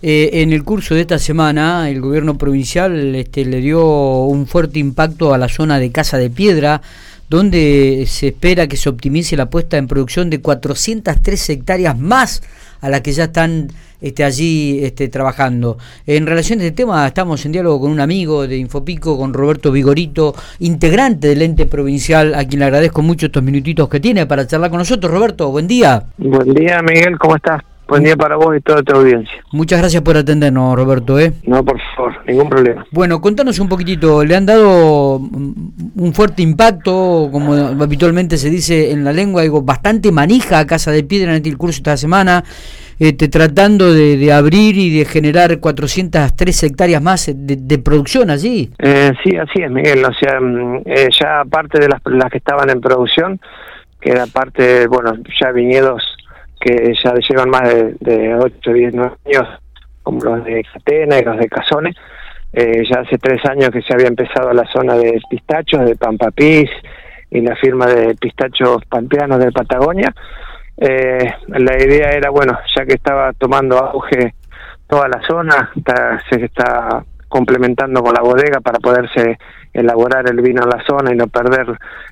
[0.00, 3.84] Eh, en el curso de esta semana, el gobierno provincial este, le dio
[4.24, 6.80] un fuerte impacto a la zona de Casa de Piedra,
[7.28, 12.42] donde se espera que se optimice la puesta en producción de 403 hectáreas más
[12.80, 13.68] a las que ya están
[14.00, 15.78] este, allí este, trabajando.
[16.06, 19.72] En relación a este tema, estamos en diálogo con un amigo de Infopico, con Roberto
[19.72, 24.46] Vigorito, integrante del ente provincial, a quien le agradezco mucho estos minutitos que tiene para
[24.46, 25.12] charlar con nosotros.
[25.12, 26.04] Roberto, buen día.
[26.18, 27.62] Buen día, Miguel, ¿cómo estás?
[27.88, 29.42] Buen día para vos y toda tu audiencia.
[29.50, 31.18] Muchas gracias por atendernos, Roberto.
[31.18, 31.32] ¿eh?
[31.44, 32.86] No, por favor, ningún problema.
[32.90, 39.04] Bueno, contanos un poquitito, ¿le han dado un fuerte impacto, como habitualmente se dice en
[39.04, 42.44] la lengua, digo, bastante manija a Casa de Piedra en el curso esta semana,
[42.98, 48.68] este, tratando de, abrir y de generar 403 hectáreas más de, producción allí?
[48.80, 50.04] Eh, sí, así es, Miguel.
[50.04, 53.40] O sea, mm, eh, ya aparte de las, las que estaban en producción,
[53.98, 56.17] que era parte, bueno, ya viñedos
[56.60, 59.48] que ya llevan más de, de 8, 10, 9 años,
[60.02, 61.96] como los de Catena y los de Cazones.
[62.52, 66.70] Eh, ya hace tres años que se había empezado la zona de pistachos, de Pampapís
[67.30, 70.14] y la firma de pistachos pampeanos de Patagonia.
[70.78, 74.34] Eh, la idea era, bueno, ya que estaba tomando auge
[74.86, 75.70] toda la zona,
[76.30, 79.38] se está complementando con la bodega para poderse
[79.74, 81.66] elaborar el vino en la zona y no perder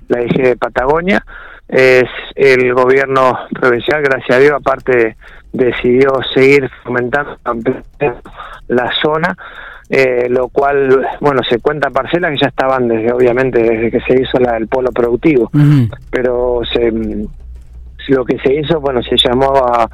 [0.08, 1.24] la eje de Patagonia
[1.68, 5.16] es el gobierno provincial, gracias a Dios, aparte
[5.52, 7.36] decidió seguir fomentando
[8.68, 9.36] la zona,
[9.88, 14.20] eh, lo cual, bueno, se cuenta parcelas que ya estaban desde, obviamente, desde que se
[14.20, 15.50] hizo la, el polo productivo,
[16.10, 16.92] pero se,
[18.08, 19.88] lo que se hizo, bueno, se llamó a,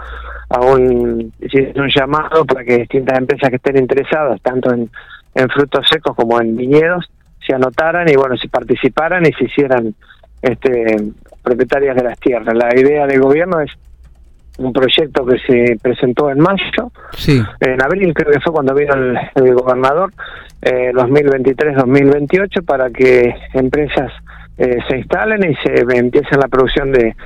[0.49, 1.33] a un,
[1.75, 4.91] un llamado para que distintas empresas que estén interesadas, tanto en,
[5.35, 7.11] en frutos secos como en viñedos,
[7.47, 9.95] se anotaran y, bueno, se participaran y se hicieran
[10.43, 11.13] este
[11.43, 12.55] propietarias de las tierras.
[12.55, 13.71] La idea del gobierno es
[14.59, 17.43] un proyecto que se presentó en mayo, sí.
[17.61, 20.13] en abril creo que fue cuando vino el, gobernador,
[20.61, 24.13] eh, 2023-2028, para que empresas
[24.59, 27.17] eh, se instalen y se empiecen la producción de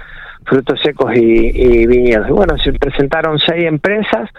[0.45, 2.29] frutos secos y, viñedos.
[2.29, 4.31] Y bueno, se presentaron seis empresas,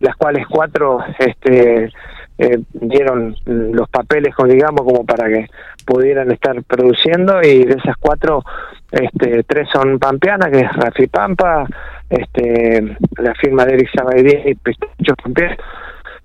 [0.00, 1.90] las cuales cuatro este,
[2.38, 5.46] eh, dieron los papeles, digamos, como para que
[5.84, 8.44] pudieran estar produciendo y de esas cuatro
[8.90, 11.66] este, tres son pampeanas, que es Rafi Pampa,
[12.08, 15.58] este, la firma de Eric Sabaidí y Pistachos Pampeanos,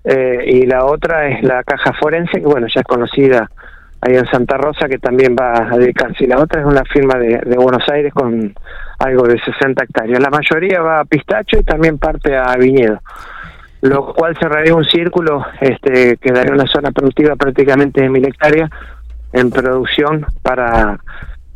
[0.04, 3.50] eh, y la otra es la Caja Forense, que bueno, ya es conocida
[4.02, 6.24] ahí en Santa Rosa, que también va a dedicarse.
[6.24, 8.54] Y la otra es una firma de, Buenos Aires con
[8.98, 10.20] algo de 60 hectáreas.
[10.20, 13.00] La mayoría va a pistacho y también parte a viñedo,
[13.80, 18.70] lo cual cerraría un círculo este, que daría una zona productiva prácticamente de mil hectáreas
[19.32, 20.98] en producción para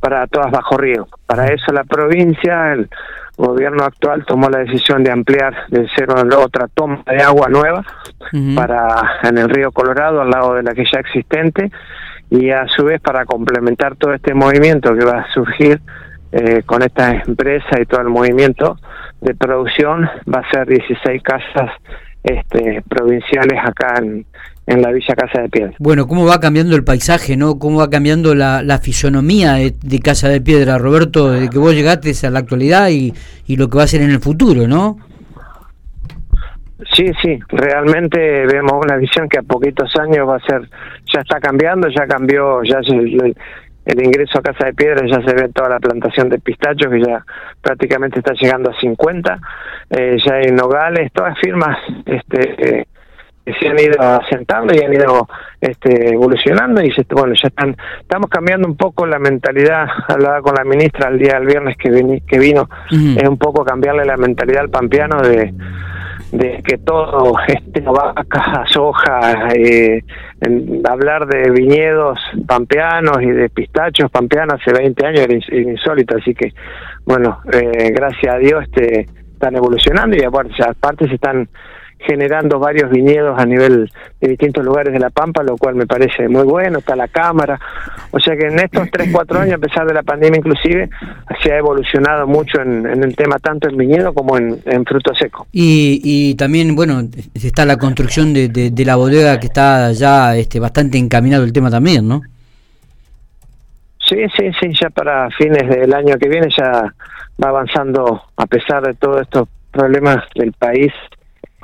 [0.00, 1.08] para todas bajo río.
[1.26, 2.88] Para eso la provincia, el
[3.36, 7.84] gobierno actual tomó la decisión de ampliar, de hacer otra toma de agua nueva
[8.54, 11.70] para en el río Colorado al lado de la que ya existente
[12.30, 15.80] y a su vez para complementar todo este movimiento que va a surgir
[16.32, 18.76] eh, con esta empresa y todo el movimiento
[19.20, 21.70] de producción va a ser 16 casas
[22.22, 24.24] este, provinciales acá en,
[24.66, 25.72] en la Villa Casa de Piedra.
[25.78, 27.58] Bueno, ¿cómo va cambiando el paisaje, no?
[27.58, 32.30] ¿Cómo va cambiando la, fisonomía de, Casa de Piedra, Roberto, desde que vos llegaste a
[32.30, 33.14] la actualidad y,
[33.46, 34.98] y lo que va a ser en el futuro, no?
[36.92, 40.68] Sí, sí, realmente vemos una visión que a poquitos años va a ser,
[41.12, 43.36] ya está cambiando, ya cambió, ya el,
[43.88, 47.00] el ingreso a Casa de Piedra ya se ve toda la plantación de pistachos que
[47.00, 47.24] ya
[47.62, 49.38] prácticamente está llegando a 50,
[49.90, 52.86] eh, ya hay nogales, todas firmas este, eh,
[53.58, 55.26] se han ido asentando y han ido
[55.60, 60.54] este, evolucionando y se, bueno ya están estamos cambiando un poco la mentalidad hablaba con
[60.54, 64.60] la ministra el día del viernes que, que vino es un poco cambiarle la mentalidad
[64.60, 65.54] al pampeano de
[66.32, 70.02] de que todo este vaca soja eh,
[70.88, 75.34] hablar de viñedos pampeanos y de pistachos pampeanos hace 20 años era
[75.70, 76.52] insólito así que
[77.04, 81.48] bueno eh, gracias a Dios este están evolucionando y aparte se están
[81.98, 86.28] generando varios viñedos a nivel de distintos lugares de La Pampa, lo cual me parece
[86.28, 87.58] muy bueno, está la cámara,
[88.10, 90.88] o sea que en estos 3, 4 años, a pesar de la pandemia inclusive,
[91.42, 95.46] se ha evolucionado mucho en, el tema tanto en viñedo como en, en fruto seco.
[95.52, 97.02] Y, y también, bueno,
[97.34, 101.70] está la construcción de, de, la bodega que está ya este, bastante encaminado el tema
[101.70, 102.22] también, ¿no?
[104.08, 106.94] Sí, sí, sí, ya para fines del año que viene ya
[107.42, 110.92] va avanzando, a pesar de todos estos problemas del país,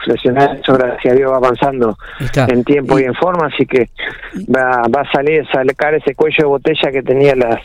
[0.03, 1.97] seleccionar eso gracias a Dios va avanzando
[2.49, 3.91] en tiempo y, en forma así que
[4.55, 7.61] va, va a salir sacar ese cuello de botella que tenía las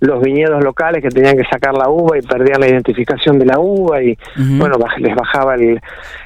[0.00, 3.58] los viñedos locales que tenían que sacar la uva y perdían la identificación de la
[3.58, 5.56] uva y bueno les bajaba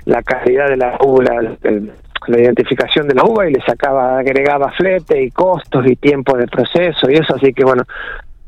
[0.05, 1.25] la calidad de la uva
[2.27, 6.47] la identificación de la uva y le sacaba agregaba flete y costos y tiempo de
[6.47, 7.85] proceso y eso así que bueno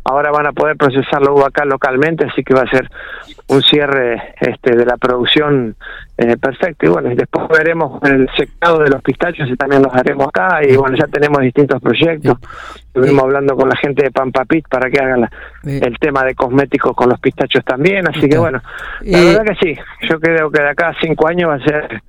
[0.04, 2.88] ahora van a poder procesar la uva acá localmente, así que va a ser
[3.48, 5.76] un cierre este, de la producción
[6.16, 6.86] eh, perfecto.
[6.86, 10.60] Y bueno, después veremos el secado de los pistachos y también los haremos acá.
[10.62, 12.38] Y bueno, ya tenemos distintos proyectos.
[12.76, 15.28] Estuvimos hablando con la gente de Pampapit para que hagan
[15.64, 18.08] el tema de cosméticos con los pistachos también.
[18.08, 18.62] Así que bueno,
[19.02, 22.02] la verdad que sí, yo creo que de acá a cinco años va a ser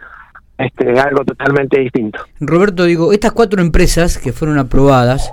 [0.57, 2.19] este, algo totalmente distinto.
[2.39, 5.31] Roberto, digo, estas cuatro empresas que fueron aprobadas,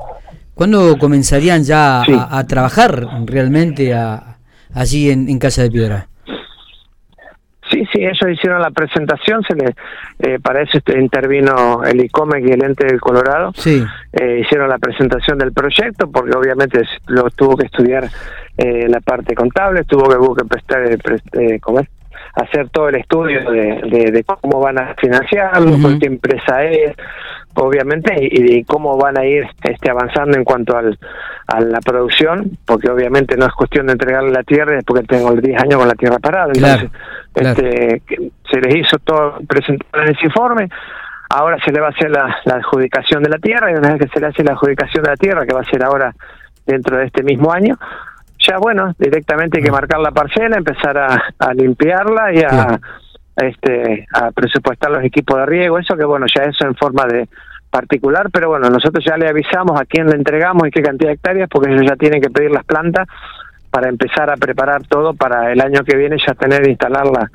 [0.58, 3.94] ¿Cuándo comenzarían ya a, trabajar realmente
[4.74, 6.08] allí en, Casa de Piedra?
[7.70, 9.76] Sí, sí, ellos hicieron la presentación, se le,
[10.18, 13.52] eh, para eso este, intervino el ICOMEC y el ente del Colorado.
[13.54, 13.84] Sí.
[14.12, 18.08] Eh, hicieron la presentación del proyecto porque obviamente lo tuvo que estudiar
[18.56, 21.60] eh, la parte contable, tuvo que, que prestar, eh,
[22.42, 26.94] hacer todo el estudio de, cómo van a financiarlo, qué empresa es,
[27.54, 30.98] obviamente, y, cómo van a ir este, avanzando en cuanto al,
[31.48, 35.32] a la producción, porque obviamente no es cuestión de entregarle la tierra después que tengo
[35.32, 36.52] 10 años con la tierra parada.
[36.54, 36.90] Entonces,
[37.34, 38.02] este,
[38.50, 40.68] se les hizo todo presentar en ese informe.
[41.30, 44.08] Ahora se le va a hacer la, adjudicación de la tierra y una vez que
[44.08, 46.14] se le hace la adjudicación de la tierra, que va a ser ahora
[46.66, 47.78] dentro de este mismo año,
[48.48, 52.80] ya bueno, directamente hay que marcar la parcela, empezar a, limpiarla y a,
[53.36, 57.28] este, a presupuestar los equipos de riego, eso que bueno, ya eso en forma de
[57.70, 61.14] particular, pero bueno, nosotros ya le avisamos a quién le entregamos y qué cantidad de
[61.14, 63.06] hectáreas, porque ellos ya tienen que pedir las plantas
[63.70, 67.30] para empezar a preparar todo para el año que viene ya tener instalarla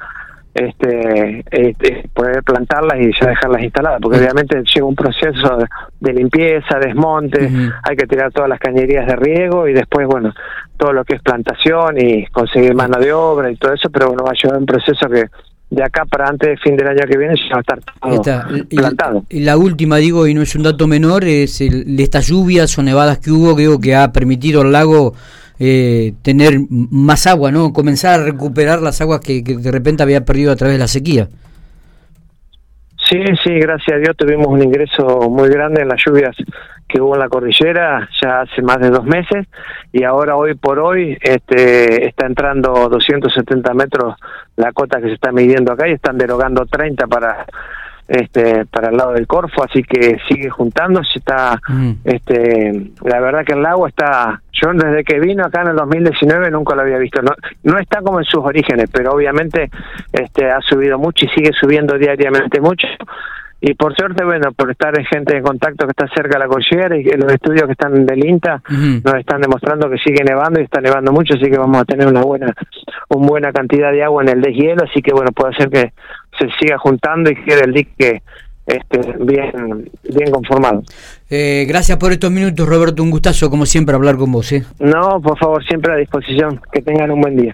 [0.53, 5.57] este, este, poder plantarlas y ya dejarlas instaladas, porque obviamente llega un proceso
[6.00, 7.50] de, limpieza, desmonte,
[7.83, 10.33] hay que tirar todas las cañerías de riego y después, bueno,
[10.77, 14.23] todo lo que es plantación y conseguir mano de obra y todo eso, pero bueno,
[14.23, 15.25] va a llevar un proceso que
[15.69, 18.67] de acá para antes del fin del año que viene ya va a estar todo
[18.69, 19.23] plantado.
[19.29, 22.83] Y la última, digo, y no es un dato menor, es el, estas lluvias o
[22.83, 25.15] nevadas que hubo, que, que ha permitido al lago
[25.59, 27.73] eh, tener más agua, ¿no?
[27.73, 31.27] Comenzar a recuperar las aguas que, de repente había perdido a través de la sequía.
[33.09, 36.35] Sí, sí, gracias a Dios tuvimos un ingreso muy grande en las lluvias
[36.88, 39.47] que hubo en la cordillera ya hace más de dos meses
[39.91, 44.15] y ahora hoy por hoy este, está entrando 270 metros
[44.55, 47.45] la cota que se está midiendo acá y están derogando 30 para
[48.07, 51.91] este para el lado del Corfo, así que sigue juntándose, está mm.
[52.03, 56.51] este la verdad que el lago está yo desde que vino acá en el 2019
[56.51, 57.31] nunca lo había visto, no
[57.63, 59.69] no está como en sus orígenes, pero obviamente
[60.11, 62.88] este ha subido mucho y sigue subiendo diariamente mucho
[63.65, 66.48] y por suerte, bueno, por estar en gente en contacto que está cerca de la
[66.48, 70.63] cordillera y los estudios que están del INTA nos están demostrando que sigue nevando y
[70.63, 72.54] está nevando mucho, así que vamos a tener una buena
[73.07, 75.94] una buena cantidad de agua en el deshielo, así que bueno, puede ser que
[76.38, 78.21] se siga juntando y quede el dique
[78.65, 80.83] este, bien, bien conformado.
[81.30, 83.04] Eh, gracias por estos minutos, Roberto.
[83.04, 84.51] Un gustazo, como siempre, hablar con vos.
[84.54, 84.63] ¿eh?
[84.80, 86.62] No, por favor, siempre a disposición.
[86.71, 87.51] Que tengan un buen día.